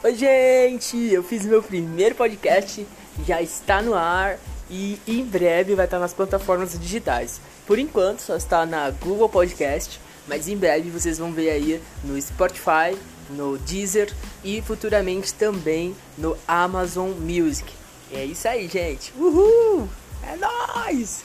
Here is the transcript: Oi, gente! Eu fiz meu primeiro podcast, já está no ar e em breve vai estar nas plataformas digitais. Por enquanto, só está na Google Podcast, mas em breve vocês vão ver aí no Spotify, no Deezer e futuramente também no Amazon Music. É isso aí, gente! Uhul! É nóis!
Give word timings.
Oi, 0.00 0.14
gente! 0.14 0.96
Eu 1.12 1.24
fiz 1.24 1.44
meu 1.44 1.60
primeiro 1.60 2.14
podcast, 2.14 2.86
já 3.26 3.42
está 3.42 3.82
no 3.82 3.94
ar 3.94 4.38
e 4.70 4.96
em 5.08 5.24
breve 5.24 5.74
vai 5.74 5.86
estar 5.86 5.98
nas 5.98 6.14
plataformas 6.14 6.78
digitais. 6.78 7.40
Por 7.66 7.80
enquanto, 7.80 8.20
só 8.20 8.36
está 8.36 8.64
na 8.64 8.90
Google 8.90 9.28
Podcast, 9.28 10.00
mas 10.28 10.46
em 10.46 10.56
breve 10.56 10.88
vocês 10.88 11.18
vão 11.18 11.32
ver 11.32 11.50
aí 11.50 11.82
no 12.04 12.20
Spotify, 12.22 12.96
no 13.30 13.58
Deezer 13.58 14.14
e 14.44 14.62
futuramente 14.62 15.34
também 15.34 15.96
no 16.16 16.38
Amazon 16.46 17.10
Music. 17.10 17.72
É 18.12 18.24
isso 18.24 18.46
aí, 18.46 18.68
gente! 18.68 19.12
Uhul! 19.18 19.88
É 20.22 20.36
nóis! 20.36 21.24